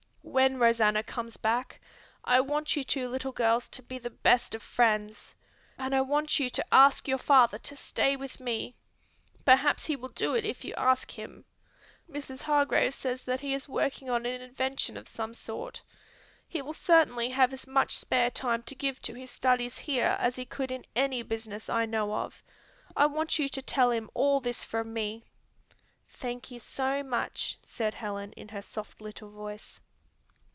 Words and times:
When 0.23 0.59
Rosanna 0.59 1.03
comes 1.03 1.35
back, 1.35 1.81
I 2.23 2.39
want 2.39 2.77
you 2.77 2.85
two 2.85 3.09
little 3.09 3.33
girls 3.33 3.67
to 3.69 3.83
be 3.83 3.99
the 3.99 4.09
best 4.09 4.55
of 4.55 4.63
friends. 4.63 5.35
And 5.77 5.93
I 5.93 5.99
want 6.01 6.39
you 6.39 6.49
to 6.51 6.65
ask 6.73 7.05
your 7.05 7.17
father 7.17 7.57
to 7.57 7.75
stay 7.75 8.15
with 8.15 8.39
me. 8.39 8.75
Perhaps 9.43 9.87
he 9.87 9.97
will 9.97 10.07
do 10.09 10.33
it 10.33 10.45
if 10.45 10.63
you 10.63 10.73
ask 10.75 11.11
him. 11.11 11.43
Mrs. 12.09 12.43
Hargrave 12.43 12.93
says 12.93 13.25
that 13.25 13.41
he 13.41 13.53
is 13.53 13.67
working 13.67 14.09
on 14.09 14.25
an 14.25 14.39
invention 14.41 14.95
of 14.95 15.07
some 15.09 15.33
sort. 15.33 15.81
He 16.47 16.61
will 16.61 16.71
certainly 16.73 17.29
have 17.31 17.51
as 17.51 17.67
much 17.67 17.97
spare 17.97 18.31
time 18.31 18.63
to 18.63 18.75
give 18.75 19.01
to 19.01 19.13
his 19.13 19.31
studies 19.31 19.79
here 19.79 20.15
as 20.17 20.37
he 20.37 20.45
could 20.45 20.71
in 20.71 20.85
any 20.95 21.23
business 21.23 21.67
I 21.67 21.85
know 21.85 22.13
of. 22.13 22.41
I 22.95 23.05
want 23.07 23.37
you 23.37 23.49
to 23.49 23.61
tell 23.61 23.91
him 23.91 24.09
all 24.13 24.39
this 24.39 24.63
from 24.63 24.93
me." 24.93 25.25
"Thank 26.07 26.51
you 26.51 26.59
so 26.61 27.03
much," 27.03 27.57
said 27.65 27.95
Helen 27.95 28.31
in 28.33 28.47
her 28.49 28.61
soft 28.61 29.01
little 29.01 29.29
voice. 29.29 29.81